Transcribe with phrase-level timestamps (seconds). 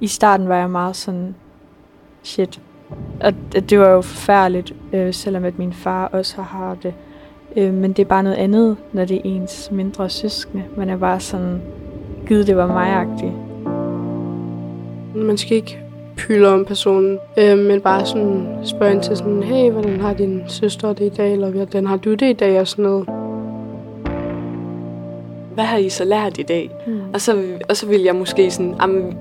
[0.00, 1.34] I starten var jeg meget sådan,
[2.22, 2.60] shit.
[3.20, 3.32] Og
[3.70, 6.94] det var jo forfærdeligt, øh, selvom at min far også har det.
[7.56, 10.64] Øh, men det er bare noget andet, når det er ens mindre søskende.
[10.76, 11.62] Man er bare sådan,
[12.26, 13.32] gid det var mig-agtig.
[15.14, 15.78] Man skal ikke
[16.16, 20.42] pyle om personen, øh, men bare sådan spørge ind til sådan, hey, hvordan har din
[20.46, 23.08] søster det i dag, eller hvordan har du det i dag, og sådan noget.
[25.54, 26.70] Hvad har I så lært i dag?
[26.86, 27.00] Mm.
[27.14, 28.74] Og, så, og så vil jeg måske sådan,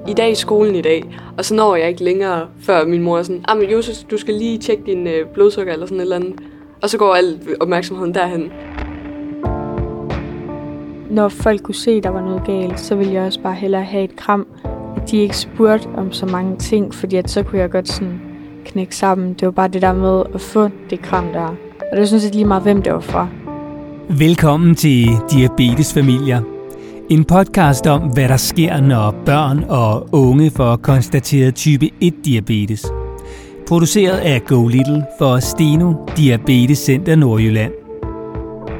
[0.07, 1.03] i dag i skolen i dag,
[1.37, 4.33] og så når jeg ikke længere, før min mor er sådan, jamen Josef, du skal
[4.33, 6.33] lige tjekke din øh, blodsukker, eller sådan et eller andet.
[6.81, 8.51] Og så går al opmærksomheden derhen.
[11.09, 13.83] Når folk kunne se, at der var noget galt, så ville jeg også bare hellere
[13.83, 14.47] have et kram.
[14.95, 18.21] At de ikke spurgte om så mange ting, fordi at så kunne jeg godt sådan
[18.65, 19.33] knække sammen.
[19.33, 21.55] Det var bare det der med at få det kram der.
[21.91, 23.27] Og det synes jeg lige meget, hvem det var fra.
[24.09, 26.41] Velkommen til Diabetesfamilier.
[27.09, 32.85] En podcast om, hvad der sker, når børn og unge får konstateret type 1-diabetes–
[33.67, 37.71] produceret af Go Little for Steno Diabetes Center Nordjylland.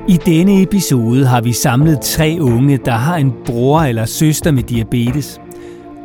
[0.08, 4.64] I denne episode har vi samlet tre unge, der har en bror eller søster med
[4.64, 5.42] diabetes.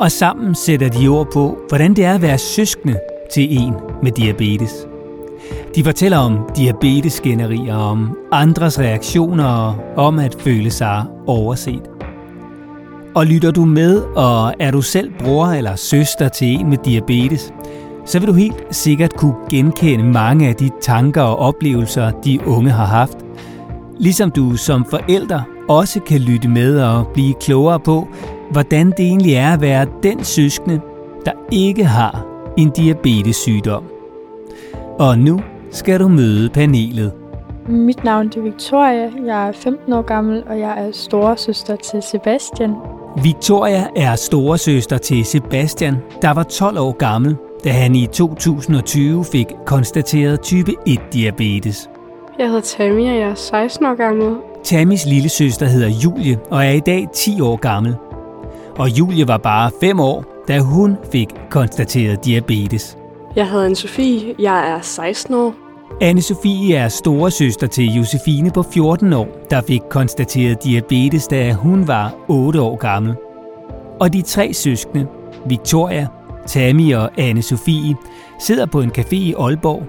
[0.01, 2.99] Og sammen sætter de ord på, hvordan det er at være søskende
[3.33, 4.87] til en med diabetes.
[5.79, 11.83] De fortæller om diabetesgenerier, om andres reaktioner og om at føle sig overset.
[13.15, 17.53] Og lytter du med, og er du selv bror eller søster til en med diabetes,
[18.05, 22.71] så vil du helt sikkert kunne genkende mange af de tanker og oplevelser, de unge
[22.71, 23.19] har haft.
[23.99, 28.09] Ligesom du som forælder også kan lytte med og blive klogere på,
[28.51, 30.81] hvordan det egentlig er at være den søskende,
[31.25, 32.27] der ikke har
[32.57, 33.85] en diabetessygdom.
[34.99, 35.41] Og nu
[35.71, 37.13] skal du møde panelet.
[37.69, 42.75] Mit navn er Victoria, jeg er 15 år gammel, og jeg er storesøster til Sebastian.
[43.23, 49.47] Victoria er storesøster til Sebastian, der var 12 år gammel, da han i 2020 fik
[49.67, 51.91] konstateret type 1-diabetes.
[52.39, 54.37] Jeg hedder Tammy, og jeg er 16 år gammel.
[54.65, 57.95] Tammys lille søster hedder Julie og er i dag 10 år gammel.
[58.79, 62.99] Og Julie var bare 5 år, da hun fik konstateret diabetes.
[63.37, 65.55] Jeg hedder Anne-Sophie, jeg er 16 år.
[66.03, 71.89] Anne-Sophie er store søster til Josefine på 14 år, der fik konstateret diabetes, da hun
[71.89, 73.15] var 8 år gammel.
[74.01, 75.07] Og de tre søskende,
[75.47, 76.07] Victoria,
[76.47, 77.97] Tammy og anne Sofie
[78.41, 79.83] sidder på en café i Aalborg,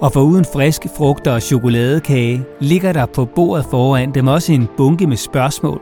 [0.00, 5.06] og foruden friske frugter og chokoladekage, ligger der på bordet foran dem også en bunke
[5.06, 5.80] med spørgsmål,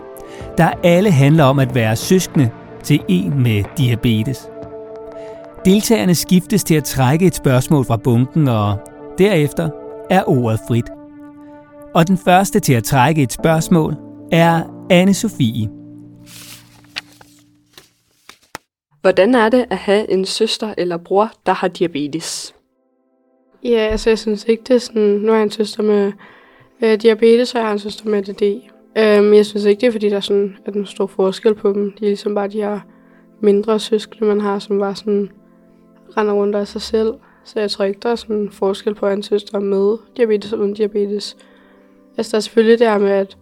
[0.58, 2.50] der alle handler om at være søskende
[2.82, 4.48] til en med diabetes.
[5.64, 8.78] Deltagerne skiftes til at trække et spørgsmål fra bunken, og
[9.18, 9.70] derefter
[10.10, 10.90] er ordet frit.
[11.94, 13.94] Og den første til at trække et spørgsmål
[14.32, 15.68] er anne Sofie.
[19.00, 22.54] Hvordan er det at have en søster eller bror, der har diabetes?
[23.64, 25.02] Ja, altså jeg synes ikke, det er sådan...
[25.02, 26.12] Nu har jeg en søster med
[26.82, 28.42] øh, diabetes, og jeg har en søster med ADD.
[28.96, 31.54] Øh, men jeg synes ikke, det er fordi, der er sådan, at en stor forskel
[31.54, 31.92] på dem.
[31.92, 32.80] De er ligesom bare de her
[33.40, 35.30] mindre søskende, man har, som bare sådan
[36.16, 37.12] render rundt af sig selv.
[37.44, 40.58] Så jeg tror ikke, der er sådan en forskel på en søster med diabetes og
[40.58, 41.36] uden diabetes.
[42.16, 43.36] Altså der er selvfølgelig det her med, at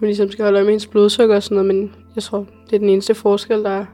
[0.00, 2.72] man ligesom skal holde øje med ens blodsukker og sådan noget, men jeg tror, det
[2.72, 3.86] er den eneste forskel, der er.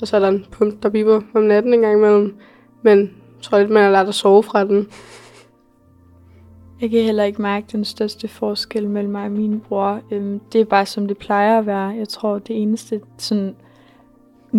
[0.00, 2.36] Og så er der en pump, der biber om natten en gang imellem.
[2.82, 4.88] Men jeg tror lidt, man har lært at sove fra den.
[6.80, 10.00] Jeg kan heller ikke mærke den største forskel mellem mig og min bror.
[10.10, 11.88] Øhm, det er bare, som det plejer at være.
[11.88, 13.56] Jeg tror, det eneste sådan,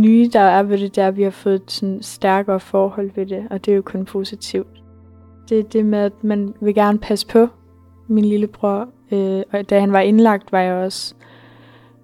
[0.01, 3.47] nye, der er ved det, der vi har fået et sådan, stærkere forhold ved det.
[3.49, 4.83] Og det er jo kun positivt.
[5.49, 7.47] Det er det med, at man vil gerne passe på
[8.07, 8.89] min lillebror.
[9.11, 11.15] Øh, og da han var indlagt, var jeg også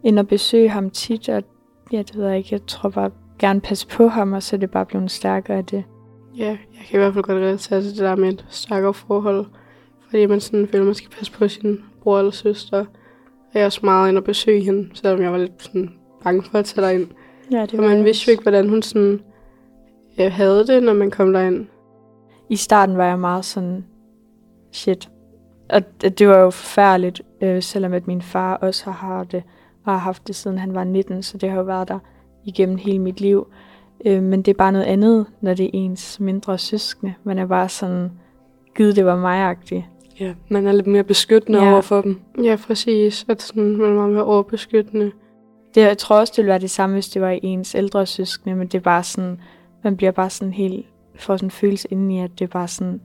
[0.03, 1.29] ind og besøge ham tit.
[1.29, 1.43] Og
[1.91, 2.49] ja, det ved jeg ikke.
[2.51, 5.65] Jeg tror bare, gerne passe på ham, og så er det bare blevet stærkere af
[5.65, 5.83] det.
[6.37, 9.45] Ja, jeg kan i hvert fald godt relatere til det der med et stærkere forhold.
[10.09, 12.85] Fordi man sådan føler, at man skal passe på sin bror eller søster.
[13.53, 15.93] Jeg er også meget ind og besøge hende, selvom jeg var lidt sådan
[16.23, 17.07] bange for at tage derind.
[17.53, 19.21] Ja, det var man vidste jo ikke, hvordan hun sådan
[20.17, 21.65] jeg havde det, når man kom derind.
[22.49, 23.85] I starten var jeg meget sådan,
[24.71, 25.09] shit.
[25.69, 29.43] Og det var jo forfærdeligt, øh, selvom at min far også har det,
[29.85, 31.99] og har haft det siden han var 19, så det har jo været der
[32.45, 33.47] igennem hele mit liv.
[34.05, 37.13] Øh, men det er bare noget andet, når det er ens mindre søskende.
[37.23, 38.11] Man er bare sådan,
[38.75, 39.89] gid det var mig-agtig.
[40.19, 41.71] Ja, man er lidt mere beskyttende ja.
[41.71, 42.19] over for dem.
[42.43, 43.25] Ja, præcis.
[43.29, 45.11] At sådan, man er meget mere overbeskyttende.
[45.75, 48.55] Det, jeg tror også, det ville være det samme, hvis det var ens ældre søskende,
[48.55, 49.41] men det er bare sådan,
[49.83, 50.85] man bliver bare sådan helt,
[51.15, 53.01] får sådan en følelse indeni, at det er bare sådan,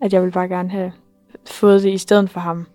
[0.00, 0.92] at jeg vil bare gerne have
[1.46, 2.66] fået det i stedet for ham.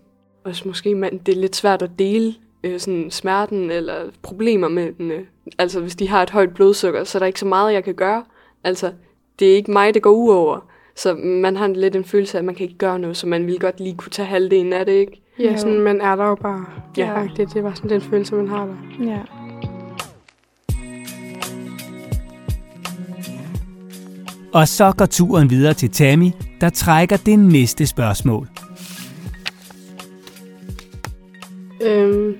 [0.44, 2.34] Også måske, man, det er lidt svært at dele
[2.64, 5.10] øh, sådan smerten eller problemer med den.
[5.10, 5.24] Øh,
[5.58, 7.94] altså hvis de har et højt blodsukker, så er der ikke så meget, jeg kan
[7.94, 8.24] gøre.
[8.64, 8.92] Altså,
[9.38, 10.70] det er ikke mig, det går ud over.
[10.96, 13.46] Så man har lidt en følelse af, at man kan ikke gøre noget, så man
[13.46, 15.22] vil godt lige kunne tage halvdelen af det, ikke?
[15.38, 16.64] Ja, sådan, man er der jo bare.
[16.96, 17.20] Ja.
[17.20, 17.28] Ja.
[17.36, 19.04] Det, det var sådan den følelse, man har der.
[19.04, 19.18] Ja.
[24.52, 26.30] Og så går turen videre til Tammy,
[26.60, 28.48] der trækker det næste spørgsmål.
[31.82, 32.36] Øhm,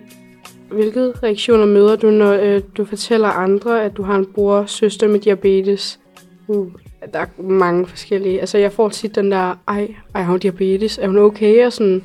[0.71, 4.69] hvilke reaktioner møder du, når øh, du fortæller andre, at du har en bror og
[4.69, 6.01] søster med diabetes?
[6.49, 6.67] Uh,
[7.13, 8.41] der er mange forskellige.
[8.41, 10.99] Altså, jeg får tit den der, ej, ej, har hun diabetes?
[10.99, 11.67] Er hun okay?
[11.67, 12.03] Og, sådan,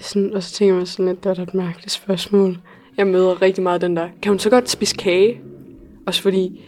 [0.00, 2.58] sådan, og så tænker man sådan, lidt, det er da et mærkeligt spørgsmål.
[2.96, 5.40] Jeg møder rigtig meget den der, kan hun så godt spise kage?
[6.06, 6.64] Også fordi,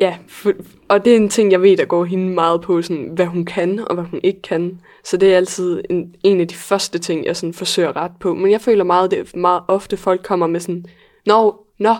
[0.00, 0.52] ja, for,
[0.88, 3.44] og det er en ting, jeg ved, der går hende meget på, sådan, hvad hun
[3.44, 4.80] kan og hvad hun ikke kan.
[5.04, 8.34] Så det er altid en, en af de første ting, jeg sådan forsøger ret på.
[8.34, 10.84] Men jeg føler meget, det meget ofte, folk kommer med sådan,
[11.26, 11.94] nå, nå,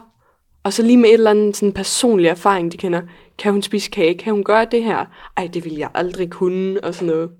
[0.63, 3.03] og så lige med et eller andet sådan personlig erfaring, de kender,
[3.39, 4.15] kan hun spise kage?
[4.15, 5.07] Kan hun gøre det her?
[5.37, 7.31] Ej, det vil jeg aldrig kunne, og sådan noget.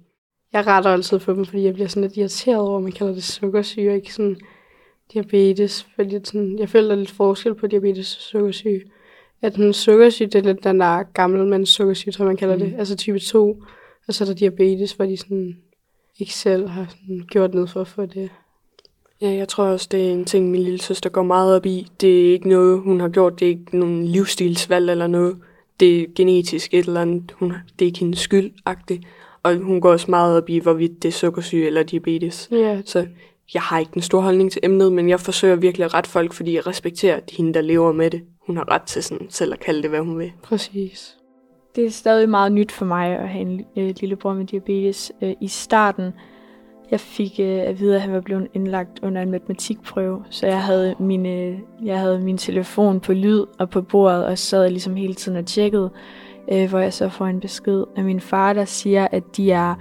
[0.53, 3.15] Jeg retter altid for dem, fordi jeg bliver sådan lidt irriteret over, at man kalder
[3.15, 4.37] det sukkersyge, ikke sådan
[5.13, 5.87] diabetes.
[5.95, 8.83] Fordi sådan, jeg føler, der er lidt forskel på diabetes og sukkersyge.
[9.43, 12.61] At den sukkersyge, det er lidt den der gamle mands sukkersyge, tror man kalder mm.
[12.61, 12.75] det.
[12.79, 13.63] Altså type 2.
[14.09, 15.57] Og så er der diabetes, hvor de sådan
[16.19, 18.31] ikke selv har sådan gjort noget for at få det.
[19.21, 21.87] Ja, jeg tror også, det er en ting, min lille søster går meget op i.
[22.01, 23.41] Det er ikke noget, hun har gjort.
[23.41, 25.37] Det er ikke nogen livsstilsvalg eller noget.
[25.81, 27.33] Det er genetisk et eller andet.
[27.33, 29.01] Hun, det er ikke hendes skyld -agtigt.
[29.43, 32.49] Og hun går også meget op i, hvorvidt det er sukkersyge eller diabetes.
[32.53, 33.07] Ja, Så
[33.55, 36.33] jeg har ikke den store holdning til emnet, men jeg forsøger virkelig at rette folk,
[36.33, 38.23] fordi jeg respekterer at hende, der lever med det.
[38.47, 40.33] Hun har ret til sådan selv at kalde det, hvad hun vil.
[40.43, 41.17] præcis.
[41.77, 45.13] Det er stadig meget nyt for mig at have en øh, lillebror med diabetes.
[45.23, 46.13] Øh, I starten,
[46.91, 50.63] jeg fik øh, at vide, at han var blevet indlagt under en matematikprøve, så jeg
[50.63, 55.15] havde, mine, jeg havde min telefon på lyd og på bordet, og sad ligesom hele
[55.15, 55.91] tiden og tjekkede,
[56.51, 59.75] øh, hvor jeg så får en besked af min far, der siger, at de er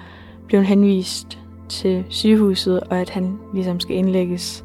[0.48, 1.40] blevet henvist
[1.70, 4.64] til sygehuset, og at han ligesom skal indlægges.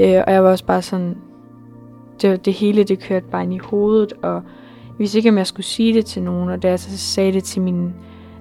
[0.00, 1.16] Øh, og jeg var også bare sådan,
[2.22, 5.46] det, det hele det kørte bare ind i hovedet, og jeg vidste ikke, om jeg
[5.46, 7.94] skulle sige det til nogen, og da jeg så sagde det til min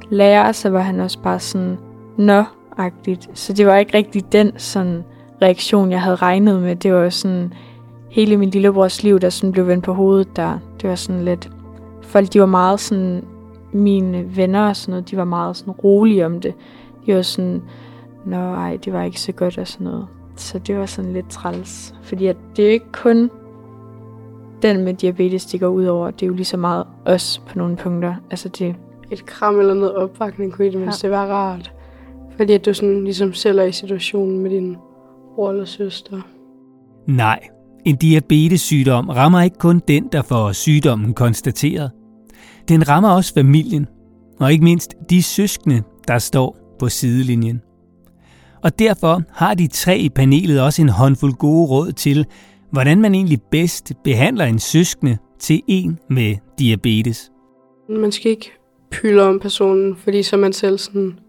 [0.10, 1.78] lærer, så var han også bare sådan,
[2.18, 3.30] nå-agtigt.
[3.34, 5.04] Så det var ikke rigtig den sådan
[5.42, 6.76] reaktion, jeg havde regnet med.
[6.76, 7.54] Det var sådan
[8.10, 10.60] hele min lillebrors liv, der sådan blev vendt på hovedet der.
[10.82, 11.50] Det var sådan lidt,
[12.06, 13.24] folk de var meget sådan,
[13.72, 16.54] mine venner og sådan noget, de var meget sådan rolige om det.
[17.06, 17.62] De var sådan,
[18.26, 20.08] nå ej, det var ikke så godt og sådan noget.
[20.36, 21.96] Så det var sådan lidt træls.
[22.02, 23.30] Fordi at det er jo ikke kun
[24.62, 26.12] den med diabetes, det går ud over.
[26.12, 28.16] Det er jo lige så meget os på nogle punkter.
[28.32, 28.76] Altså det,
[29.12, 31.74] Et kram eller noget opbakning kunne i det mindste være rart.
[32.38, 34.78] Fordi at du sådan ligesom selv er i situationen med din
[35.36, 36.22] bror eller søster.
[37.06, 37.40] Nej,
[37.86, 41.92] en diabetessygdom rammer ikke kun den, der får sygdommen konstateret.
[42.68, 43.88] Den rammer også familien,
[44.40, 47.62] og ikke mindst de søskende, der står på sidelinjen.
[48.64, 52.26] Og derfor har de tre i panelet også en håndfuld gode råd til,
[52.72, 57.32] hvordan man egentlig bedst behandler en søskende til en med diabetes.
[57.90, 58.52] Man skal ikke
[58.92, 61.20] pyle om personen, fordi så er man selv sådan,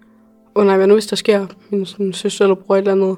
[0.56, 2.93] åh oh nej, hvad nu hvis der sker min sådan, søster eller bror et eller
[2.93, 3.17] andet.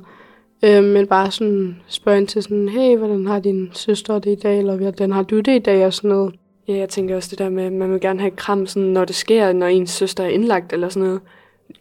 [0.64, 4.34] Øh, men bare sådan spørge ind til sådan, hey, hvordan har din søster det i
[4.34, 6.34] dag, eller hvordan har du det i dag, og sådan noget.
[6.68, 8.88] Ja, jeg tænker også det der med, at man vil gerne have et kram, sådan,
[8.88, 11.20] når det sker, når ens søster er indlagt eller sådan noget.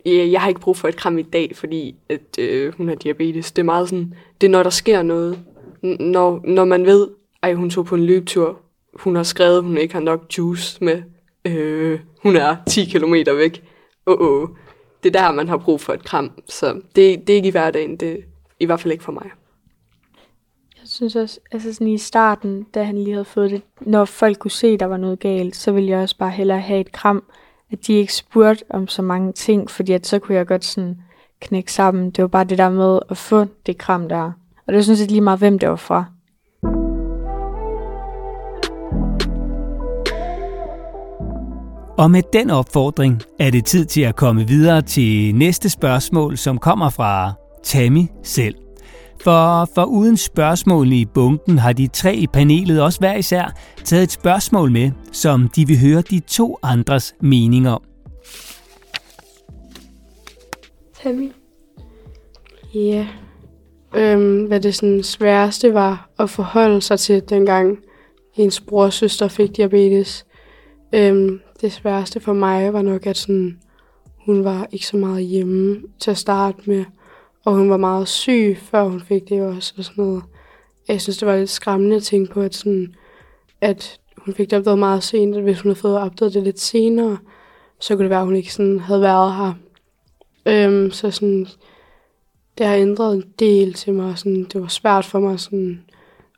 [0.06, 2.96] Ja, jeg har ikke brug for et kram i dag, fordi at, øh, hun har
[2.96, 3.52] diabetes.
[3.52, 5.40] Det er meget sådan, det er når der sker noget.
[5.86, 7.08] N- når, når man ved,
[7.44, 8.60] ej hun tog på en løbetur,
[8.94, 11.02] hun har skrevet, hun ikke har nok juice med,
[11.46, 13.64] øh, hun er 10 km væk.
[14.08, 14.50] Åh, oh, oh.
[15.04, 16.32] Det er der, man har brug for et kram.
[16.46, 18.24] Så det, det er ikke i hverdagen, det
[18.60, 19.30] i hvert fald ikke for mig.
[20.80, 24.38] Jeg synes også, altså sådan i starten, da han lige havde fået det, når folk
[24.40, 27.24] kunne se, der var noget galt, så ville jeg også bare hellere have et kram,
[27.72, 30.98] at de ikke spurgte om så mange ting, fordi at så kunne jeg godt sådan
[31.42, 32.12] knække sammen.
[32.12, 34.24] Det var bare det der med at få det kram der.
[34.68, 36.06] Og det var sådan set lige meget, hvem det var fra.
[41.98, 46.58] Og med den opfordring er det tid til at komme videre til næste spørgsmål, som
[46.58, 47.34] kommer fra
[47.68, 48.56] Tammy selv.
[49.24, 54.04] For, for uden spørgsmålene i bunken har de tre i panelet også hver især taget
[54.04, 57.82] et spørgsmål med, som de vil høre de to andres mening om.
[61.02, 61.32] Tammy?
[62.76, 63.08] Ja.
[63.96, 67.78] Øhm, hvad det sådan sværeste var at forholde sig til, dengang
[68.36, 70.26] ens bror og søster fik diabetes.
[70.94, 73.60] Øhm, det sværeste for mig var nok, at sådan,
[74.26, 76.86] hun var ikke så meget hjemme til at starte med.
[77.48, 80.24] Og hun var meget syg, før hun fik det også og sådan noget.
[80.88, 82.96] jeg synes, det var lidt skræmmende at tænke på, at, sådan,
[83.62, 86.60] at hun fik det opdaget meget sent, at hvis hun havde fået opdaget det lidt
[86.60, 87.18] senere,
[87.80, 89.54] så kunne det være, at hun ikke sådan havde været her.
[90.46, 91.48] Øhm, så sådan,
[92.58, 94.18] det har ændret en del til mig.
[94.18, 95.40] Sådan, det var svært for mig.
[95.40, 95.84] Sådan,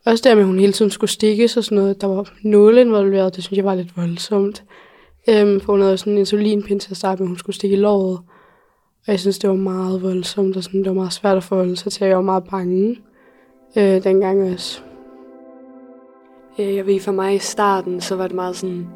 [0.06, 2.00] også der med, at hun hele tiden skulle stikkes og sådan noget.
[2.00, 3.36] Der var nåle involveret.
[3.36, 4.64] Det synes jeg var lidt voldsomt.
[5.28, 7.80] Øhm, for hun havde sådan en insulinpind til at starte med, hun skulle stikke i
[7.80, 8.20] låret.
[9.10, 11.76] Og jeg synes, det var meget voldsomt, og sådan, det var meget svært at forholde
[11.76, 12.06] sig til.
[12.06, 12.96] Jeg var meget bange
[13.76, 14.80] øh, dengang også.
[16.58, 18.86] Øh, jeg ved, for mig i starten, så var det meget sådan,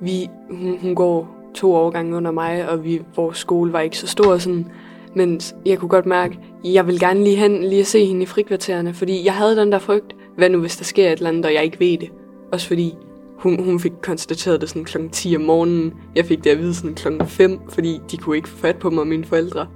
[0.00, 4.06] vi, hun, hun går to årgange under mig, og vi, vores skole var ikke så
[4.06, 4.66] stor, sådan,
[5.14, 8.26] men jeg kunne godt mærke, jeg vil gerne lige hen lige at se hende i
[8.26, 11.46] frikvartererne, fordi jeg havde den der frygt, hvad nu hvis der sker et eller andet,
[11.46, 12.10] og jeg ikke ved det.
[12.52, 12.94] Også fordi
[13.42, 15.08] hun, hun fik konstateret det sådan kl.
[15.12, 15.94] 10 om morgenen.
[16.14, 17.24] Jeg fik det at vide sådan kl.
[17.24, 19.66] 5, fordi de kunne ikke få fat på mig, mine forældre.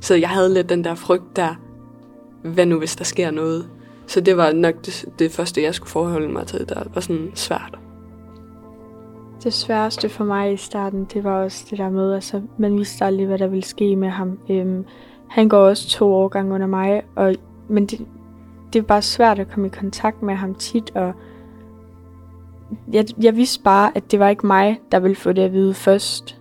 [0.00, 1.54] Så jeg havde lidt den der frygt der,
[2.42, 3.68] hvad nu hvis der sker noget.
[4.06, 7.30] Så det var nok det, det første, jeg skulle forholde mig til, der var sådan
[7.34, 7.78] svært.
[9.44, 13.04] Det sværeste for mig i starten, det var også det der med, altså man vidste
[13.04, 14.38] aldrig, hvad der ville ske med ham.
[14.50, 14.84] Øhm,
[15.28, 17.34] han går også to årgange under mig, og,
[17.68, 18.06] men det,
[18.72, 21.14] det er bare svært at komme i kontakt med ham tit, og
[22.92, 25.74] jeg, jeg vidste bare, at det var ikke mig, der ville få det at vide
[25.74, 26.40] først,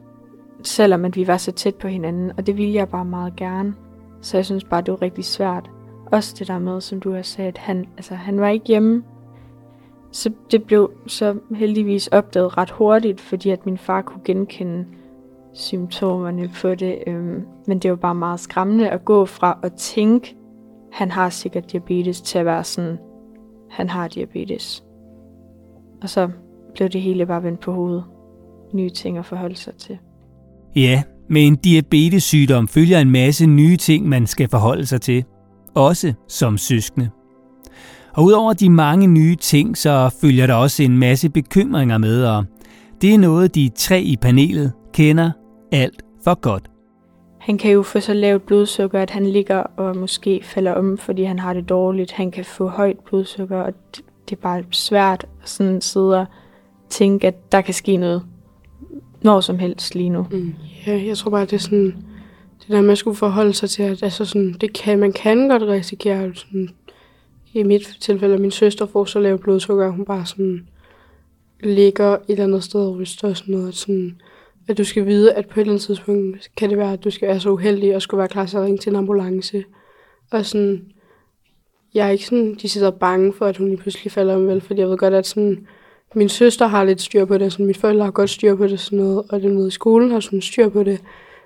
[0.63, 3.73] selvom at vi var så tæt på hinanden, og det ville jeg bare meget gerne.
[4.21, 5.69] Så jeg synes bare, det var rigtig svært.
[6.11, 9.03] Også det der med, som du har sagt, at han, altså, han var ikke hjemme.
[10.11, 14.85] Så det blev så heldigvis opdaget ret hurtigt, fordi at min far kunne genkende
[15.53, 17.03] symptomerne på det.
[17.07, 20.35] Øhm, men det var bare meget skræmmende at gå fra at tænke,
[20.91, 22.97] han har sikkert diabetes, til at være sådan,
[23.69, 24.83] han har diabetes.
[26.03, 26.29] Og så
[26.75, 28.03] blev det hele bare vendt på hovedet.
[28.73, 29.97] Nye ting at forholde sig til.
[30.75, 35.23] Ja, med en diabetessygdom følger en masse nye ting, man skal forholde sig til.
[35.75, 37.09] Også som søskende.
[38.13, 42.45] Og udover de mange nye ting, så følger der også en masse bekymringer med, og
[43.01, 45.31] det er noget, de tre i panelet kender
[45.71, 46.69] alt for godt.
[47.39, 51.23] Han kan jo få så lavt blodsukker, at han ligger og måske falder om, fordi
[51.23, 52.11] han har det dårligt.
[52.11, 53.73] Han kan få højt blodsukker, og
[54.29, 56.25] det er bare svært at sådan sidde og
[56.89, 58.23] tænke, at der kan ske noget
[59.23, 60.27] når som helst lige nu.
[60.31, 60.53] Mm.
[60.87, 61.95] Ja, jeg tror bare, det er sådan,
[62.59, 65.63] det der man skulle forholde sig til, at altså sådan, det kan, man kan godt
[65.63, 66.69] risikere, sådan,
[67.53, 70.67] i mit tilfælde, at min søster får så lavt blodsukker, hun bare sådan
[71.63, 73.75] ligger et eller andet sted og ryster og sådan noget.
[73.75, 74.21] Sådan,
[74.67, 77.09] at du skal vide, at på et eller andet tidspunkt kan det være, at du
[77.09, 79.63] skal være så uheldig og skulle være klar til at ringe til en ambulance.
[80.31, 80.85] Og sådan,
[81.93, 84.61] jeg er ikke sådan, de sidder bange for, at hun lige pludselig falder om, vel,
[84.61, 85.67] fordi jeg ved godt, at sådan,
[86.15, 88.79] min søster har lidt styr på det, sådan, mit forældre har godt styr på det,
[88.79, 91.01] sådan noget, og den med i skolen har sådan styr på det.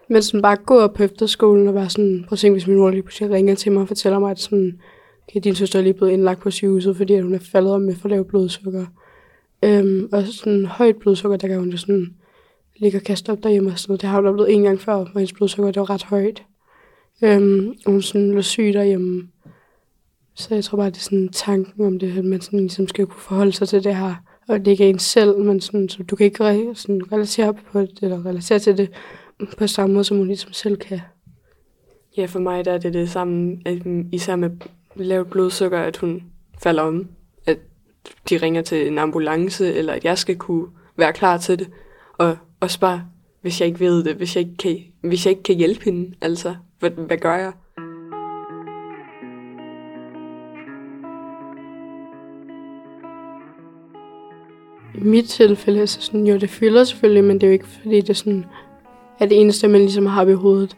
[0.10, 2.78] Men sådan bare gå op på efterskolen og være sådan, prøv at tænke, hvis min
[2.78, 4.80] mor lige pludselig ringer til mig og fortæller mig, at sådan,
[5.28, 7.82] okay, din søster er lige blevet indlagt på sygehuset, fordi at hun er faldet om
[7.82, 8.86] med for lavt blodsukker.
[9.64, 12.14] Øhm, og sådan højt blodsukker, der kan hun jo sådan
[12.78, 14.02] ligge og kaste op derhjemme og sådan noget.
[14.02, 16.44] Det har hun blevet en gang før, hvor hendes blodsukker det var ret højt.
[17.22, 19.28] Øhm, og hun sådan lå syg derhjemme.
[20.38, 23.06] Så jeg tror bare, det er sådan tanken om det, at man sådan ligesom skal
[23.06, 24.16] kunne forholde sig til det her.
[24.48, 27.54] Og det ikke er en selv, men sådan, så du kan ikke re- sådan relatere
[27.54, 28.90] på det, eller relatere til det
[29.58, 31.00] på samme måde, som hun ligesom selv kan.
[32.18, 34.50] Ja, for mig der er det det samme, at især med
[34.96, 36.24] lavt blodsukker, at hun
[36.60, 37.08] falder om.
[37.46, 37.58] At
[38.30, 40.68] de ringer til en ambulance, eller at jeg skal kunne
[40.98, 41.70] være klar til det.
[42.18, 43.06] Og også bare,
[43.42, 46.16] hvis jeg ikke ved det, hvis jeg ikke kan, hvis jeg ikke kan hjælpe hende,
[46.22, 47.52] altså, hvad, hvad gør jeg?
[54.98, 58.02] I mit tilfælde, så sådan, jo, det fylder selvfølgelig, men det er jo ikke, fordi
[58.02, 58.46] det sådan,
[59.20, 60.78] er det eneste, man ligesom har i hovedet.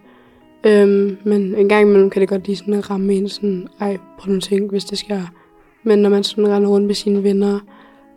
[0.64, 4.28] Øhm, men en gang imellem kan det godt lige sådan ramme en sådan, ej, på
[4.28, 5.22] nogle ting, hvis det sker.
[5.84, 7.60] Men når man sådan render rundt med sine venner,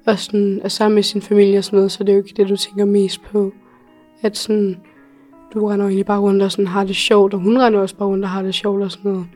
[0.07, 2.35] og sådan er sammen med sin familie og sådan noget, så det er jo ikke
[2.37, 3.53] det, du tænker mest på.
[4.23, 4.77] At sådan,
[5.55, 8.09] du render egentlig bare rundt og sådan har det sjovt, og hun render også bare
[8.09, 9.27] rundt og har det sjovt og sådan noget.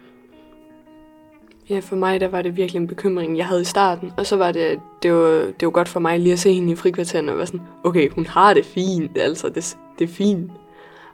[1.71, 4.13] Ja, for mig der var det virkelig en bekymring, jeg havde i starten.
[4.17, 6.73] Og så var det, det var, det var godt for mig lige at se hende
[6.73, 10.51] i frikvarteren og være sådan, okay, hun har det fint, altså det, det er fint.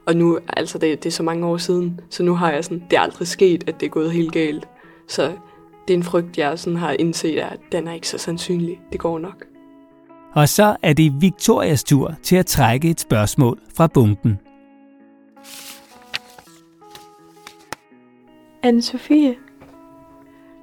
[0.05, 2.83] Og nu, altså det, det er så mange år siden, så nu har jeg sådan,
[2.89, 4.67] det er aldrig sket, at det er gået helt galt.
[5.07, 5.31] Så
[5.87, 8.79] det er en frygt, jeg sådan har indset, at den er ikke så sandsynlig.
[8.91, 9.45] Det går nok.
[10.33, 14.39] Og så er det Victorias tur til at trække et spørgsmål fra bunken.
[18.65, 19.35] Anne-Sophie,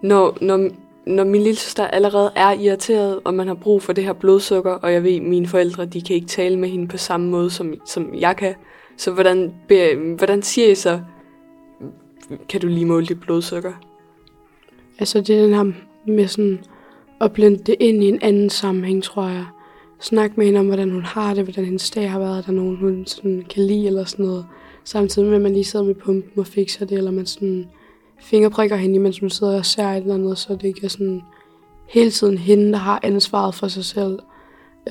[0.02, 0.68] når, når,
[1.06, 4.72] når min lille søster allerede er irriteret, og man har brug for det her blodsukker,
[4.72, 7.50] og jeg ved, at mine forældre de kan ikke tale med hende på samme måde,
[7.50, 8.54] som, som jeg kan,
[8.96, 11.00] så hvordan, be, hvordan siger I så,
[12.48, 13.72] kan du lige måle dit blodsukker?
[14.98, 15.72] Altså det er den her
[16.06, 16.64] med sådan
[17.20, 19.46] at blende det ind i en anden sammenhæng, tror jeg.
[20.00, 22.52] Snak med hende om, hvordan hun har det, hvordan hendes dag har været, er der
[22.52, 24.46] nogen, hun sådan kan lide eller sådan noget.
[24.84, 27.66] Samtidig med, at man lige sidder med pumpen og fikser det, eller man sådan
[28.20, 31.22] fingerprikker hende, mens hun sidder og ser et eller andet, så det ikke er sådan
[31.88, 34.18] hele tiden hende, der har ansvaret for sig selv.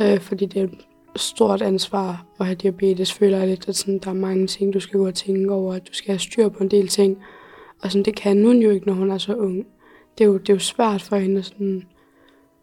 [0.01, 3.99] Øh, fordi det er et stort ansvar at have diabetes, føler jeg lidt, at sådan,
[3.99, 6.49] der er mange ting, du skal gå og tænke over, at du skal have styr
[6.49, 7.17] på en del ting.
[7.81, 9.65] Og sådan, det kan hun jo ikke, når hun er så ung.
[10.17, 11.83] Det er jo, det er jo svært for hende at sådan,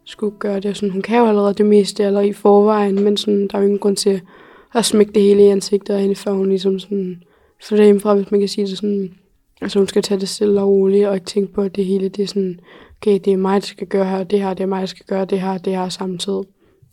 [0.05, 0.77] skulle gøre det.
[0.77, 3.67] Sådan, hun kan jo allerede det meste eller i forvejen, men sådan, der er jo
[3.67, 4.21] ingen grund til
[4.75, 7.23] at smække det hele i ansigtet af hende, før hun ligesom sådan,
[7.63, 9.15] for det hjemmefra, hvis man kan sige det sådan,
[9.61, 12.09] altså hun skal tage det stille og roligt, og ikke tænke på, at det hele,
[12.09, 12.61] det er sådan,
[13.01, 15.07] okay, det er mig, der skal gøre her, det her, det er mig, der skal
[15.07, 16.45] gøre det her, det her samtidig.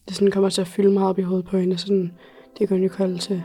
[0.07, 2.11] Det sådan kommer til at fylde meget op i hovedet på hende, sådan,
[2.59, 3.43] det kan hun jo kolde til.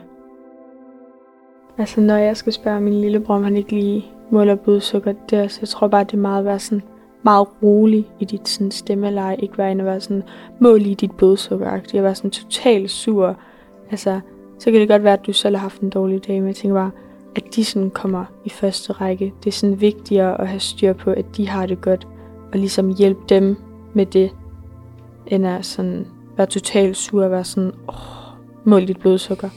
[1.79, 5.49] Altså, når jeg skal spørge min lillebror, om han ikke lige måler blodsukker, det er,
[5.49, 6.83] så jeg tror bare, det er meget at være sådan
[7.25, 9.37] meget rolig i dit sådan, stemmeleje.
[9.37, 10.23] Ikke være inde og være sådan,
[10.61, 11.81] mål i dit blodsukker.
[11.93, 13.37] Jeg var sådan totalt sur.
[13.91, 14.21] Altså,
[14.59, 16.57] så kan det godt være, at du selv har haft en dårlig dag, men jeg
[16.57, 16.91] tænker bare,
[17.39, 19.33] at de sådan kommer i første række.
[19.45, 22.09] Det er sådan vigtigere at have styr på, at de har det godt,
[22.53, 23.57] og ligesom hjælpe dem
[23.95, 24.31] med det,
[25.27, 27.95] end at sådan være totalt sur og være sådan, åh,
[28.65, 29.49] mål dit blodsukker.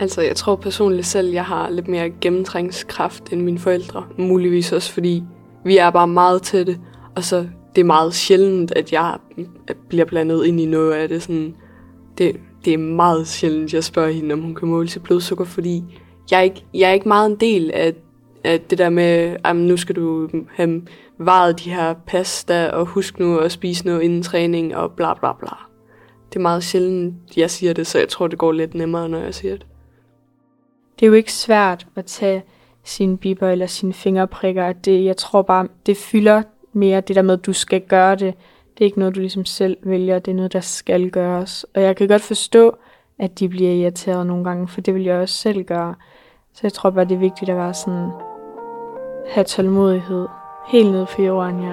[0.00, 4.04] Altså, jeg tror personligt selv, jeg har lidt mere gennemtrængskraft end mine forældre.
[4.18, 5.22] Muligvis også, fordi
[5.64, 6.78] vi er bare meget tætte,
[7.14, 9.18] og så det er meget sjældent, at jeg
[9.88, 11.22] bliver blandet ind i noget af det.
[11.22, 11.54] Sådan,
[12.18, 15.84] det, det er meget sjældent, jeg spørger hende, om hun kan måle sit blodsukker, fordi
[16.30, 17.92] jeg er ikke, jeg er ikke meget en del af,
[18.44, 20.82] af det der med, at nu skal du have
[21.18, 25.32] varet de her pasta, og husk nu at spise noget inden træning, og bla bla
[25.32, 25.56] bla.
[26.28, 29.18] Det er meget sjældent, jeg siger det, så jeg tror, det går lidt nemmere, når
[29.18, 29.66] jeg siger det.
[31.00, 32.42] Det er jo ikke svært at tage
[32.84, 34.72] sine biber eller sine fingerprikker.
[34.72, 36.42] Det, jeg tror bare, det fylder
[36.72, 38.34] mere det der med, at du skal gøre det.
[38.74, 40.18] Det er ikke noget, du ligesom selv vælger.
[40.18, 41.64] Det er noget, der skal gøres.
[41.74, 42.76] Og jeg kan godt forstå,
[43.18, 45.94] at de bliver irriteret nogle gange, for det vil jeg også selv gøre.
[46.56, 48.10] Så jeg tror bare, det er vigtigt at være sådan,
[49.30, 50.26] have tålmodighed.
[50.68, 51.72] Helt ned for jorden, ja.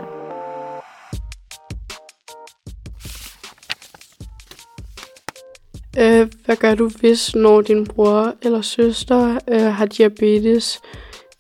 [5.98, 10.80] Øh, hvad gør du, hvis når din bror eller søster øh, har diabetes,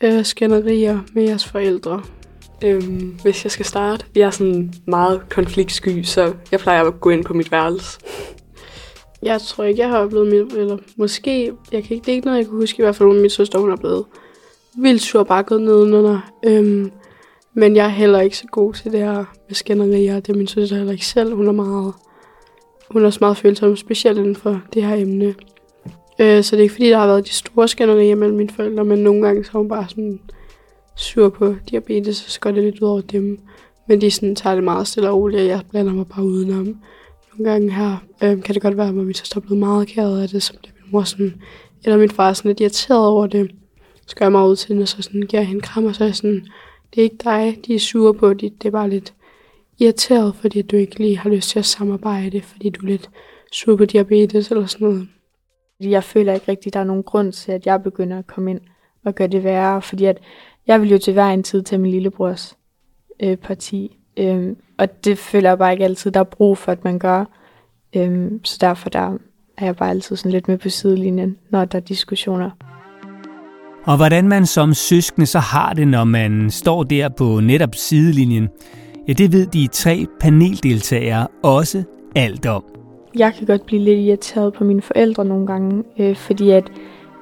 [0.04, 2.02] øh, skænderier med jeres forældre?
[2.64, 7.10] Øhm, hvis jeg skal starte, jeg er sådan meget konfliktsky, så jeg plejer at gå
[7.10, 8.00] ind på mit værelse.
[9.24, 12.26] Jeg tror ikke, jeg har oplevet mit, eller måske, jeg kan ikke, det er ikke
[12.26, 14.06] noget, jeg kan huske i hvert fald, om min søster, hun er blevet
[14.78, 16.20] vildt sur bare gået ned under.
[16.46, 16.92] Øhm,
[17.54, 20.20] men jeg er heller ikke så god til det her med skænderier.
[20.20, 21.36] Det er min søster heller ikke selv.
[21.36, 21.94] Hun er meget,
[22.90, 25.36] hun er også meget følsom, specielt inden for det her emne.
[26.20, 28.86] Øh, så det er ikke fordi, der har været de store skænderier mellem mine forældre,
[28.86, 30.20] men nogle gange så er hun bare sådan
[30.96, 33.40] sur på diabetes, så går det lidt ud over dem.
[33.88, 36.78] Men de sådan, tager det meget stille og roligt, og jeg blander mig bare udenom.
[37.38, 40.18] Nogle gange her øh, kan det godt være, at min søster er blevet meget ked
[40.18, 41.42] af det, som det min mor sådan,
[41.84, 43.52] eller min far er sådan lidt irriteret over det.
[44.08, 45.96] Så gør jeg mig ud til hende, og så sådan, giver jeg hende kram, og
[45.96, 46.48] så er jeg sådan,
[46.96, 49.14] det er ikke dig, de er sure på, det, det er bare lidt
[49.80, 53.10] irriteret, fordi du ikke lige har lyst til at samarbejde, fordi du er lidt
[53.52, 55.08] sur på diabetes eller sådan noget.
[55.80, 58.52] Jeg føler ikke rigtig, at der er nogen grund til, at jeg begynder at komme
[58.52, 58.62] ind
[59.06, 60.18] og gøre det værre, fordi at
[60.68, 62.58] jeg vil jo til hver en tid til min lillebrors
[63.20, 63.98] øh, parti.
[64.18, 67.26] Øh, og det føler jeg bare ikke altid, der er brug for, at man gør.
[67.96, 69.18] Øhm, så derfor der
[69.58, 72.50] er jeg bare altid sådan lidt med på sidelinjen, når der er diskussioner.
[73.84, 78.50] Og hvordan man som søskende så har det, når man står der på netop sidelinjen,
[79.08, 81.84] ja, det ved de tre paneldeltagere også
[82.16, 82.64] alt om.
[83.16, 86.72] Jeg kan godt blive lidt irriteret på mine forældre nogle gange, øh, fordi at,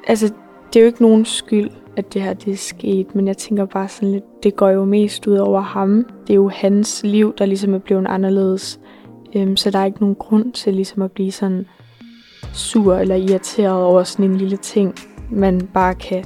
[0.07, 0.33] altså,
[0.73, 3.65] det er jo ikke nogen skyld, at det her det er sket, men jeg tænker
[3.65, 6.05] bare sådan lidt, det går jo mest ud over ham.
[6.27, 8.79] Det er jo hans liv, der ligesom er blevet anderledes.
[9.35, 11.65] Øhm, så der er ikke nogen grund til ligesom at blive sådan
[12.53, 14.95] sur eller irriteret over sådan en lille ting,
[15.31, 16.23] man bare kan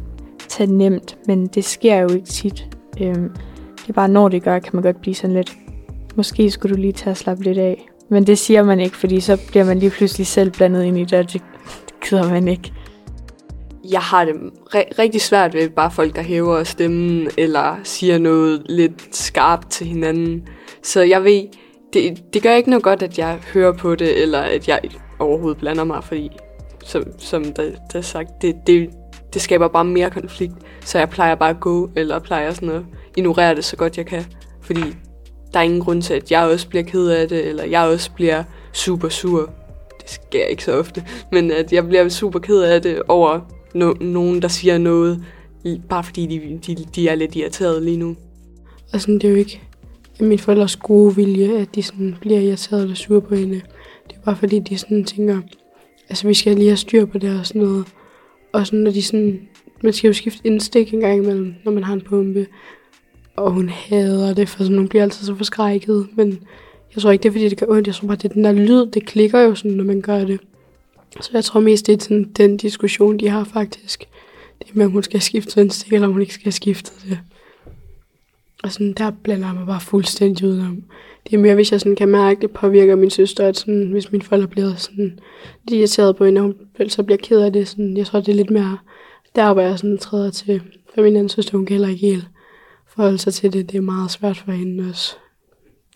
[0.47, 2.77] tage nemt, men det sker jo ikke tit.
[3.01, 3.29] Øhm,
[3.77, 5.57] det er bare, når det gør, kan man godt blive sådan lidt,
[6.15, 7.87] måske skulle du lige tage og slappe lidt af.
[8.09, 11.03] Men det siger man ikke, fordi så bliver man lige pludselig selv blandet ind i
[11.03, 11.41] det, og det,
[11.85, 12.73] det gider man ikke
[13.91, 14.33] jeg har det
[14.75, 19.87] re- rigtig svært ved bare folk, der hæver stemmen, eller siger noget lidt skarpt til
[19.87, 20.47] hinanden.
[20.83, 21.43] Så jeg ved,
[21.93, 24.79] det, det gør ikke noget godt, at jeg hører på det, eller at jeg
[25.19, 26.29] overhovedet blander mig, fordi,
[26.83, 28.89] som, som der, der er sagt, det, det,
[29.33, 30.53] det skaber bare mere konflikt.
[30.85, 32.81] Så jeg plejer bare at gå, eller plejer sådan at
[33.17, 34.25] ignorere det så godt jeg kan.
[34.61, 34.81] Fordi
[35.53, 38.11] der er ingen grund til, at jeg også bliver ked af det, eller jeg også
[38.11, 38.43] bliver
[38.73, 39.49] super sur.
[40.01, 43.39] Det sker ikke så ofte, men at jeg bliver super ked af det over
[43.75, 45.23] no, nogen, der siger noget,
[45.89, 48.15] bare fordi de, de, de er lidt irriterede lige nu.
[48.93, 49.61] Og sådan, det er jo ikke
[50.19, 53.61] min forældres gode vilje, at de sådan bliver irriteret eller sure på hende.
[54.07, 55.41] Det er bare fordi, de sådan tænker,
[56.09, 57.85] altså vi skal lige have styr på det og sådan noget.
[58.53, 59.41] Og sådan, når de sådan,
[59.83, 62.47] man skal jo skifte indstik en gang imellem, når man har en pumpe.
[63.35, 66.07] Og hun hader det, for sådan, hun bliver altid så forskrækket.
[66.15, 66.39] Men
[66.95, 67.87] jeg tror ikke, det er fordi, det gør ondt.
[67.87, 70.25] Jeg tror bare, det er den der lyd, det klikker jo sådan, når man gør
[70.25, 70.39] det.
[71.21, 74.07] Så jeg tror mest, det er sådan, den diskussion, de har faktisk.
[74.59, 77.19] Det med, om hun skal skifte indstik, eller om hun ikke skal skifte det.
[78.63, 80.83] Og sådan, der blander jeg mig bare fuldstændig udenom.
[81.25, 84.11] Det er mere, hvis jeg sådan kan mærke, det påvirker min søster, at sådan, hvis
[84.11, 85.19] min forældre bliver sådan
[85.67, 87.67] lidt irriteret på hende, og hun så bliver ked af det.
[87.67, 88.77] Sådan, jeg tror, det er lidt mere
[89.35, 90.61] der, hvor jeg sådan træder til.
[90.95, 92.27] For min anden søster, hun kan heller ikke helt
[92.87, 93.71] forholde sig til det.
[93.71, 95.15] Det er meget svært for hende også.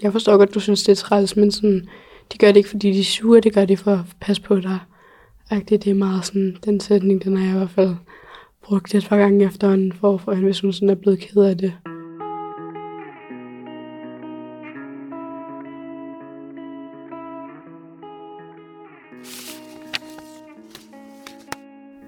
[0.01, 1.89] Jeg forstår godt, du synes, det er træls, men sådan,
[2.33, 4.59] de gør det ikke, fordi de er sure, det gør det for at passe på
[4.59, 4.79] dig.
[5.49, 7.95] Det er meget sådan, den sætning, den har jeg i hvert fald
[8.63, 11.43] brugt et par gange efter en for, for hende, hvis hun sådan er blevet ked
[11.43, 11.73] af det.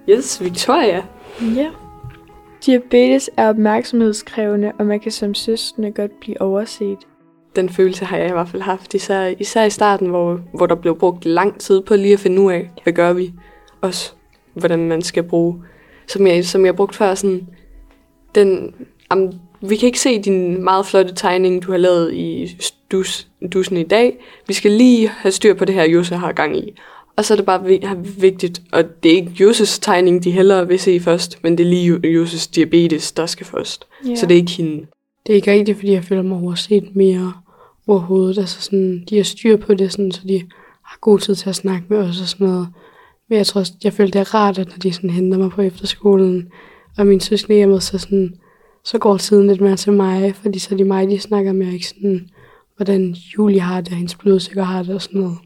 [0.08, 1.06] Yes, Victoria.
[1.56, 1.70] Ja.
[2.66, 6.98] Diabetes er opmærksomhedskrævende, og man kan som søskende godt blive overset.
[7.56, 10.74] Den følelse har jeg i hvert fald haft, især, især i starten, hvor, hvor der
[10.74, 13.32] blev brugt lang tid på lige at finde ud af, hvad gør vi.
[13.80, 14.12] Også
[14.54, 15.62] hvordan man skal bruge.
[16.08, 17.46] Som jeg, som jeg brugte før, sådan,
[18.34, 18.74] den,
[19.10, 22.56] am, vi kan ikke se din meget flotte tegning, du har lavet i
[22.92, 24.24] dus, dusen i dag.
[24.46, 26.74] Vi skal lige have styr på det her, Jose har gang i.
[27.16, 27.64] Og så er det bare
[28.20, 31.70] vigtigt, og det er ikke Joses tegning, de hellere vil se først, men det er
[31.70, 33.86] lige Joses diabetes, der skal først.
[34.06, 34.16] Yeah.
[34.16, 34.86] Så det er ikke hende.
[35.26, 37.32] Det er ikke rigtigt, fordi jeg føler mig overset mere
[37.86, 38.38] overhovedet.
[38.38, 40.42] Altså sådan, de har styr på det, sådan, så de
[40.82, 42.68] har god tid til at snakke med os og sådan noget.
[43.28, 45.50] Men jeg tror også, jeg føler, det er rart, at når de sådan henter mig
[45.50, 46.48] på efterskolen,
[46.98, 48.34] og min søskende hjemme, så, sådan,
[48.84, 51.72] så går tiden lidt mere til mig, fordi så er de mig, de snakker med,
[51.72, 52.28] ikke sådan,
[52.76, 55.38] hvordan Julie har det, og hendes blodsukker har det og sådan noget.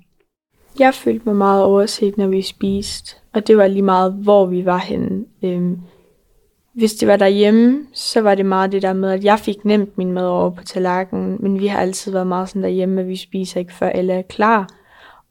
[0.79, 4.65] Jeg følte mig meget overset, når vi spiste, og det var lige meget, hvor vi
[4.65, 5.25] var henne.
[5.43, 5.79] Øhm,
[6.77, 9.99] hvis det var derhjemme, så var det meget det der med, at jeg fik nemt
[9.99, 13.17] min mad over på tallerkenen, men vi har altid været meget sådan derhjemme, at vi
[13.17, 14.69] spiser ikke før alle er klar.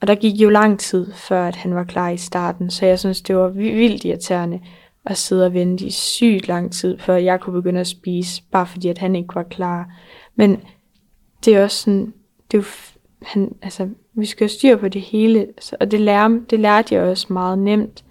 [0.02, 3.00] Og der gik jo lang tid, før at han var klar i starten, så jeg
[3.00, 4.60] synes, det var vildt irriterende
[5.06, 8.68] at sidde og vente i sygt lang tid, før jeg kunne begynde at spise, bare
[8.68, 9.90] fordi at han ikke var klar.
[10.36, 10.62] Men
[11.46, 12.14] det er også sådan,
[12.52, 12.66] det er jo,
[13.22, 15.48] han, altså, vi skal styre på det hele,
[15.80, 18.05] og det, lærer, det lærte jeg også meget nemt.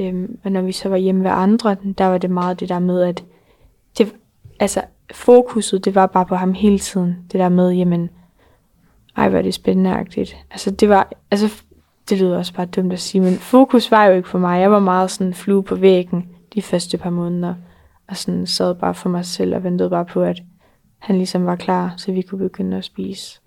[0.00, 2.78] Øhm, og når vi så var hjemme ved andre, der var det meget det der
[2.78, 3.24] med, at
[3.98, 4.14] det,
[4.60, 7.16] altså, fokuset, det var bare på ham hele tiden.
[7.32, 8.10] Det der med, jamen,
[9.16, 10.36] ej, hvor er det spændende-agtigt.
[10.50, 11.62] Altså, det var, altså,
[12.08, 14.60] det lyder også bare dumt at sige, men fokus var jo ikke for mig.
[14.60, 17.54] Jeg var meget sådan flue på væggen de første par måneder,
[18.08, 20.42] og sådan sad bare for mig selv og ventede bare på, at
[20.98, 23.40] han ligesom var klar, så vi kunne begynde at spise.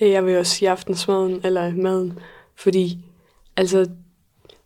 [0.00, 2.18] Jeg vil også sige aftensmaden, eller maden,
[2.56, 3.04] fordi
[3.56, 3.86] altså,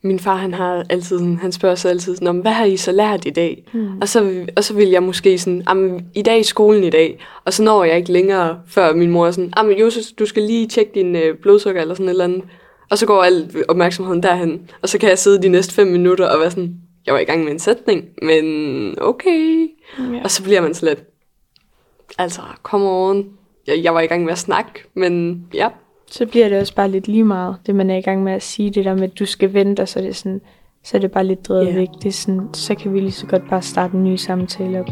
[0.05, 3.25] min far han har altid han spørger sig altid sådan, hvad har I så lært
[3.25, 3.65] i dag?
[3.73, 3.99] Mm.
[4.01, 7.53] Og, så, og så vil jeg måske sådan, i dag i skolen i dag, og
[7.53, 10.93] så når jeg ikke længere, før min mor er sådan, Josef, du skal lige tjekke
[10.95, 12.43] din øh, blodsukker eller sådan et eller andet.
[12.91, 16.29] Og så går al opmærksomheden derhen, og så kan jeg sidde de næste fem minutter
[16.29, 16.75] og være sådan,
[17.07, 19.69] jeg var i gang med en sætning, men okay.
[20.01, 20.23] Yeah.
[20.25, 21.05] Og så bliver man slet,
[22.19, 23.27] altså, come on.
[23.67, 25.69] Jeg, jeg var i gang med at snakke, men ja,
[26.17, 28.43] så bliver det også bare lidt lige meget, det man er i gang med at
[28.43, 30.41] sige, det der med, at du skal vente, og så er det, sådan,
[30.85, 31.77] så er det bare lidt drevet yeah.
[31.77, 31.89] væk.
[32.03, 34.89] Det er sådan, så kan vi lige så godt bare starte en ny samtale op.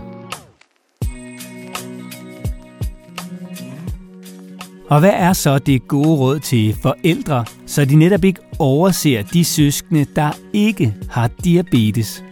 [4.88, 9.44] Og hvad er så det gode råd til forældre, så de netop ikke overser de
[9.44, 12.24] søskende, der ikke har diabetes?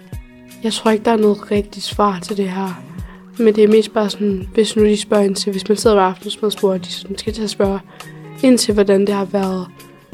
[0.62, 2.83] Jeg tror ikke, der er noget rigtigt svar til det her.
[3.38, 5.96] Men det er mest bare sådan, hvis nu de spørger ind til, hvis man sidder
[5.96, 7.81] ved aftensmadsbordet, og de sådan, skal til at spørge,
[8.42, 9.66] ind til, hvordan det har været.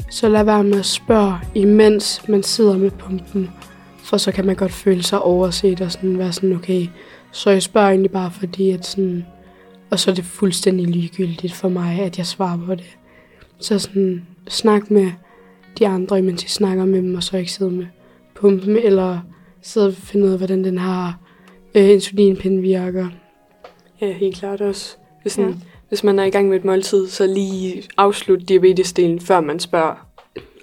[0.09, 3.49] Så lad være med at spørge, imens man sidder med pumpen.
[4.03, 6.87] For så kan man godt føle sig overset og sådan være sådan, okay,
[7.31, 9.25] så jeg spørger egentlig bare fordi, at sådan,
[9.89, 12.97] og så er det fuldstændig ligegyldigt for mig, at jeg svarer på det.
[13.59, 15.11] Så sådan, snak med
[15.79, 17.85] de andre, imens jeg snakker med dem, og så ikke sidde med
[18.35, 19.19] pumpen, eller
[19.61, 21.19] sidde og finde ud af, hvordan den har
[21.75, 23.07] øh, insulinpinden virker.
[24.01, 24.97] Ja, helt klart også.
[25.21, 25.55] Hvis, sådan, ja.
[25.89, 30.07] Hvis man er i gang med et måltid, så lige afslut diabetesdelen, før man spørger,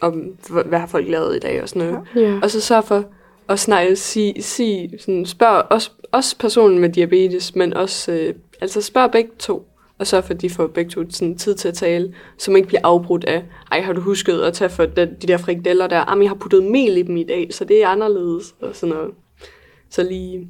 [0.01, 0.33] om
[0.67, 2.07] hvad har folk lavet i dag og sådan noget.
[2.17, 2.39] Ja.
[2.43, 3.05] Og så sørg for
[3.49, 8.83] at snakke, sige, sige sådan, spørg også, også personen med diabetes, men også, øh, altså
[8.83, 11.75] spørg begge to, og så for, at de får begge to sådan, tid til at
[11.75, 15.17] tale, så man ikke bliver afbrudt af, ej, har du husket at tage for de,
[15.23, 17.83] de der frikadeller der, jamen, jeg har puttet mel i dem i dag, så det
[17.83, 19.11] er anderledes, og sådan noget.
[19.91, 20.49] Så lige,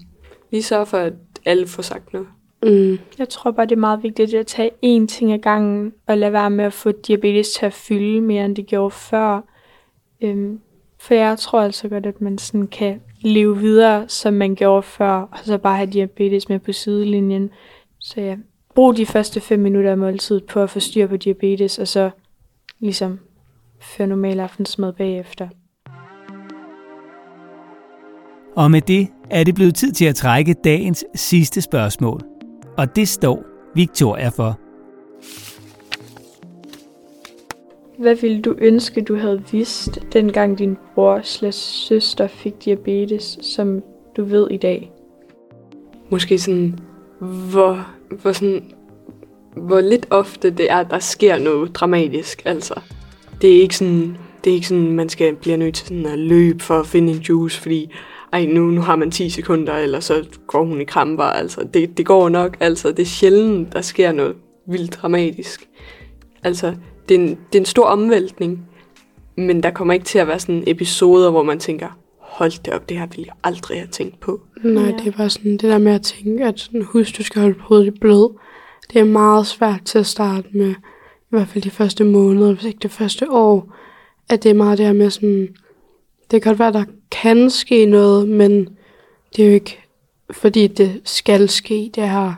[0.50, 1.12] lige sørg for, at
[1.44, 2.28] alle får sagt noget.
[2.64, 2.98] Mm.
[3.18, 6.32] Jeg tror bare, det er meget vigtigt at tage én ting ad gangen, og lade
[6.32, 9.40] være med at få diabetes til at fylde mere, end det gjorde før.
[10.20, 10.60] Øhm,
[10.98, 15.12] for jeg tror altså godt, at man sådan kan leve videre, som man gjorde før,
[15.12, 17.50] og så bare have diabetes med på sidelinjen.
[18.00, 18.36] Så ja,
[18.74, 22.10] brug de første 5 minutter af måltid på at få styr på diabetes, og så
[22.80, 23.18] ligesom
[23.80, 25.48] føre normal aftensmad bagefter.
[28.56, 32.33] Og med det er det blevet tid til at trække dagens sidste spørgsmål.
[32.76, 34.58] Og det står Victoria for.
[37.98, 43.82] Hvad ville du ønske, du havde vidst, dengang din bror slash søster fik diabetes, som
[44.16, 44.92] du ved i dag?
[46.10, 46.78] Måske sådan,
[47.18, 47.86] hvor,
[48.22, 48.62] hvor, sådan,
[49.56, 52.42] hvor lidt ofte det er, der sker noget dramatisk.
[52.44, 52.80] Altså,
[53.42, 56.18] det er ikke sådan, det er ikke sådan, man skal blive nødt til sådan at
[56.18, 57.90] løbe for at finde en juice, fordi
[58.34, 61.24] ej, nu, nu har man 10 sekunder, eller så går hun i kramper.
[61.24, 62.56] Altså, det, det går nok.
[62.60, 64.34] Altså, det er sjældent, der sker noget
[64.68, 65.68] vildt dramatisk.
[66.42, 66.74] Altså,
[67.08, 68.68] det er, en, det er en stor omvæltning,
[69.36, 72.88] men der kommer ikke til at være sådan episoder, hvor man tænker, hold det op,
[72.88, 74.40] det her ville jeg aldrig have tænkt på.
[74.64, 74.90] Nej, Ja.
[74.90, 77.60] det er bare sådan det der med at tænke, at sådan, husk, du skal holde
[77.60, 78.38] hovedet i blød.
[78.92, 82.64] Det er meget svært til at starte med, i hvert fald de første måneder, hvis
[82.64, 83.74] ikke det første år,
[84.28, 85.48] at det er meget det her med sådan,
[86.30, 86.84] det kan godt være, der
[87.22, 88.68] kan ske noget, men
[89.36, 89.78] det er jo ikke,
[90.30, 92.32] fordi det skal ske, det her.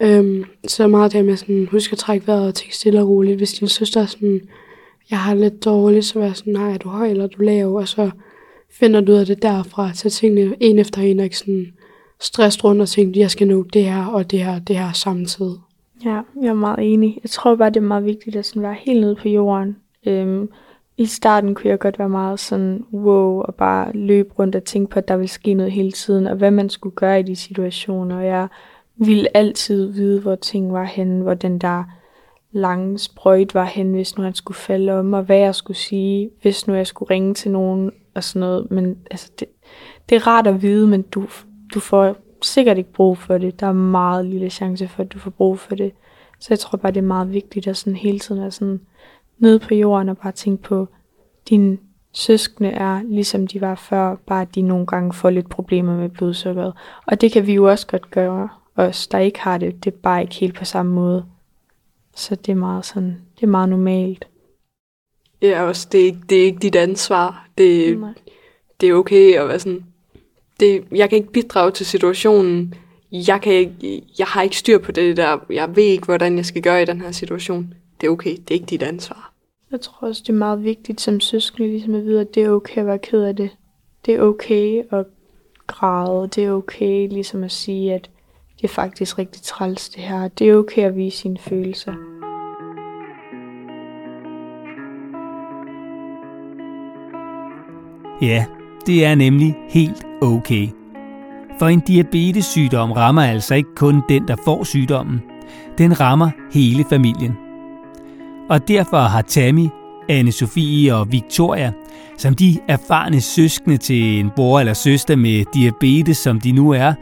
[0.00, 3.36] Øhm, så meget det med sådan, husk at trække vejret og tænke stille og roligt.
[3.36, 4.40] Hvis din søster er sådan,
[5.10, 7.74] jeg har lidt dårligt, så vær sådan, nej, er du høj eller er du lav,
[7.74, 8.10] og så
[8.70, 11.66] finder du ud af det derfra, så tingene en efter en, og ikke sådan
[12.20, 15.58] stress rundt og tænke, jeg skal nå det her og det her det her samtidig.
[16.04, 17.18] Ja, jeg er meget enig.
[17.22, 19.76] Jeg tror bare, det er meget vigtigt at sådan være helt nede på jorden.
[20.06, 20.48] Øhm,
[21.00, 24.90] i starten kunne jeg godt være meget sådan, wow, og bare løbe rundt og tænke
[24.90, 27.36] på, at der ville ske noget hele tiden, og hvad man skulle gøre i de
[27.36, 28.16] situationer.
[28.16, 28.48] Og jeg
[28.96, 31.84] ville altid vide, hvor ting var henne, hvor den der
[32.52, 36.30] lange sprøjt var henne, hvis nu han skulle falde om, og hvad jeg skulle sige,
[36.42, 38.70] hvis nu jeg skulle ringe til nogen og sådan noget.
[38.70, 39.48] Men altså, det,
[40.08, 41.26] det er rart at vide, men du,
[41.74, 43.60] du får sikkert ikke brug for det.
[43.60, 45.92] Der er meget lille chance for, at du får brug for det.
[46.40, 48.80] Så jeg tror bare, det er meget vigtigt at sådan hele tiden være sådan
[49.40, 50.88] nede på jorden og bare tænke på,
[51.48, 51.78] dine
[52.12, 56.72] søskende er ligesom de var før, bare de nogle gange får lidt problemer med blodsukkeret.
[57.06, 59.84] Og det kan vi jo også godt gøre, os der ikke har det.
[59.84, 61.24] Det er bare ikke helt på samme måde.
[62.16, 64.28] Så det er meget sådan, det er meget normalt.
[65.42, 67.48] Ja, også, det er, ikke, det er ikke dit ansvar.
[67.58, 68.14] Det, Nej.
[68.80, 69.84] det er okay at være sådan,
[70.60, 72.74] det, jeg kan ikke bidrage til situationen.
[73.12, 75.38] Jeg, kan ikke, jeg har ikke styr på det der.
[75.50, 77.74] Jeg ved ikke, hvordan jeg skal gøre i den her situation.
[78.00, 78.30] Det er okay.
[78.30, 79.29] Det er ikke dit ansvar.
[79.72, 82.50] Jeg tror også, det er meget vigtigt som søskende ligesom at vide, at det er
[82.50, 83.50] okay at være ked af det.
[84.06, 85.06] Det er okay at
[85.66, 86.28] græde.
[86.28, 88.10] Det er okay ligesom at sige, at
[88.56, 90.28] det er faktisk rigtig træls det her.
[90.28, 91.94] Det er okay at vise sine følelser.
[98.22, 98.46] Ja,
[98.86, 100.68] det er nemlig helt okay.
[101.58, 105.22] For en diabetessygdom rammer altså ikke kun den, der får sygdommen.
[105.78, 107.49] Den rammer hele familien.
[108.50, 109.68] Og derfor har Tammy,
[110.08, 111.72] anne Sofie og Victoria,
[112.18, 116.94] som de erfarne søskende til en bror eller søster med diabetes, som de nu er,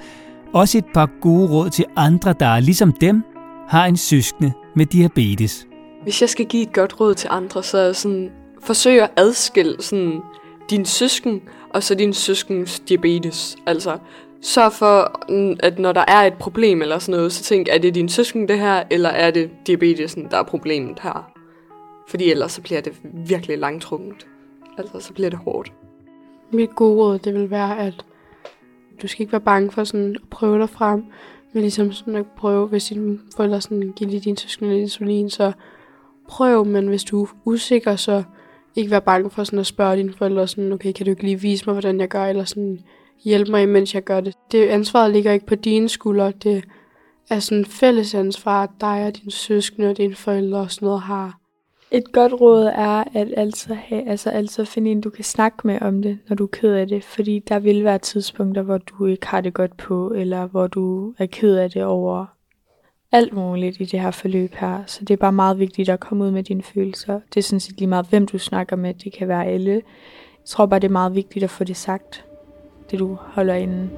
[0.52, 3.22] også et par gode råd til andre, der ligesom dem
[3.68, 5.66] har en søskende med diabetes.
[6.02, 8.30] Hvis jeg skal give et godt råd til andre, så er sådan,
[8.62, 10.20] forsøg at adskille sådan,
[10.70, 11.40] din søsken
[11.74, 13.56] og så din søskens diabetes.
[13.66, 13.98] Altså,
[14.42, 17.78] sørg for, mm, at når der er et problem eller sådan noget, så tænk, er
[17.78, 21.37] det din søsken det her, eller er det diabetesen, der er problemet her?
[22.08, 24.26] Fordi ellers så bliver det virkelig langtrukket.
[24.78, 25.72] Altså, så bliver det hårdt.
[26.52, 28.04] Mit gode råd, det vil være, at
[29.02, 31.04] du skal ikke være bange for sådan at prøve dig frem,
[31.52, 35.30] men ligesom sådan at prøve, hvis dine forældre sådan giver lige din søskende lidt insulin,
[35.30, 35.52] så
[36.28, 38.22] prøv, men hvis du er usikker, så
[38.76, 41.40] ikke være bange for sådan at spørge dine forældre sådan, okay, kan du ikke lige
[41.40, 42.80] vise mig, hvordan jeg gør, eller sådan
[43.24, 44.34] hjælpe mig, mens jeg gør det.
[44.52, 46.64] Det ansvaret ligger ikke på dine skuldre, det
[47.30, 51.00] er sådan fælles ansvar, at dig og dine søskende og dine forældre og sådan noget
[51.00, 51.38] har.
[51.90, 55.82] Et godt råd er at altså, have, altså altså finde en, du kan snakke med
[55.82, 57.04] om det, når du er ked af det.
[57.04, 61.14] Fordi der vil være tidspunkter, hvor du ikke har det godt på, eller hvor du
[61.18, 62.26] er ked af det over
[63.12, 64.82] alt muligt i det her forløb her.
[64.86, 67.20] Så det er bare meget vigtigt at komme ud med dine følelser.
[67.34, 68.94] Det er sådan set lige meget, hvem du snakker med.
[68.94, 69.72] Det kan være alle.
[69.72, 69.82] Jeg
[70.44, 72.24] tror bare, det er meget vigtigt at få det sagt,
[72.90, 73.90] det du holder inde.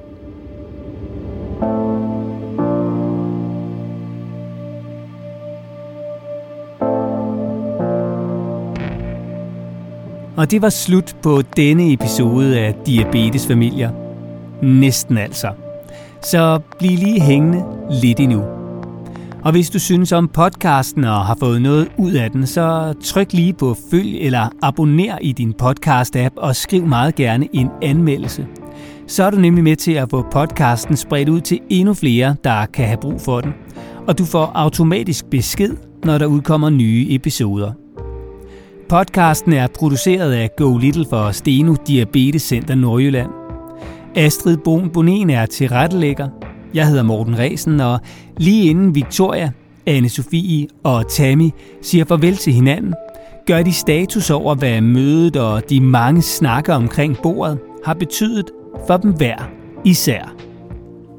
[10.41, 13.91] Og det var slut på denne episode af Diabetesfamilier.
[14.63, 15.47] Næsten altså.
[16.23, 17.63] Så bliv lige hængende
[18.01, 18.43] lidt endnu.
[19.43, 23.33] Og hvis du synes om podcasten og har fået noget ud af den, så tryk
[23.33, 28.47] lige på følg eller abonner i din podcast-app og skriv meget gerne en anmeldelse.
[29.07, 32.65] Så er du nemlig med til at få podcasten spredt ud til endnu flere, der
[32.65, 33.53] kan have brug for den.
[34.07, 37.80] Og du får automatisk besked, når der udkommer nye episoder.
[38.91, 43.29] Podcasten er produceret af Go Little for Steno Diabetes Center Nordjylland.
[44.15, 46.27] Astrid Bon Bonen er tilrettelægger.
[46.73, 47.99] Jeg hedder Morten Resen, og
[48.37, 49.51] lige inden Victoria,
[49.85, 51.49] anne Sofie og Tammy
[51.81, 52.93] siger farvel til hinanden,
[53.47, 58.51] gør de status over, hvad mødet og de mange snakker omkring bordet har betydet
[58.87, 59.49] for dem hver
[59.85, 60.35] især.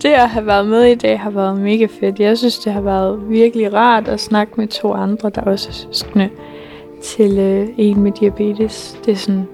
[0.02, 2.20] Det at have været med i dag har været mega fedt.
[2.20, 5.72] Jeg synes, det har været virkelig rart at snakke med to andre, der også er
[5.72, 6.28] søskende
[7.02, 9.00] til øh, en med diabetes.
[9.04, 9.48] Det er sådan,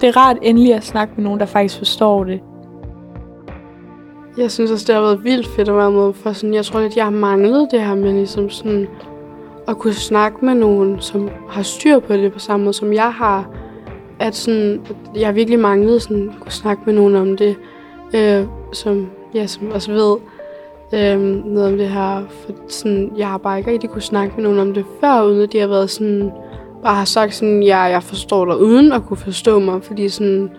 [0.00, 2.40] det er rart endelig at snakke med nogen, der faktisk forstår det.
[4.36, 6.80] Jeg synes også, det har været vildt fedt at være med, for sådan, jeg tror
[6.80, 8.88] lidt, jeg har manglet det her med ligesom sådan,
[9.68, 13.12] at kunne snakke med nogen, som har styr på det på samme måde, som jeg
[13.12, 13.48] har.
[14.18, 14.80] At sådan,
[15.16, 17.56] jeg har virkelig manglet sådan, at kunne snakke med nogen om det,
[18.14, 20.16] øh, som, ja, som også ved
[20.94, 22.24] øh, noget om det her.
[22.28, 25.42] For sådan, jeg har bare ikke rigtig kunne snakke med nogen om det før, uden
[25.42, 26.32] at de har været sådan,
[26.82, 30.50] bare har sagt sådan, ja, jeg forstår dig, uden at kunne forstå mig, fordi sådan,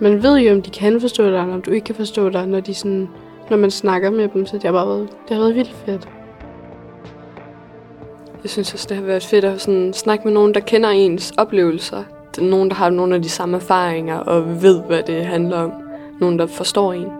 [0.00, 2.46] man ved jo, om de kan forstå dig, eller om du ikke kan forstå dig,
[2.46, 3.08] når, de sådan,
[3.50, 6.08] når man snakker med dem, så det har bare været, det har været vildt fedt.
[8.42, 11.32] Jeg synes også, det har været fedt at sådan, snakke med nogen, der kender ens
[11.36, 12.02] oplevelser.
[12.38, 15.72] Nogen, der har nogle af de samme erfaringer og ved, hvad det handler om.
[16.20, 17.19] Nogen, der forstår en.